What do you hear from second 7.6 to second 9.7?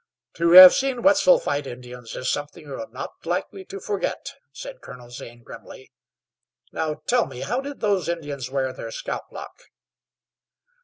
did those Indians wear their scalp lock?"